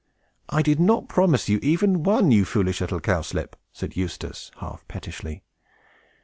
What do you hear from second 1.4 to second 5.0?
you even one, you foolish little Cowslip!" said Eustace, half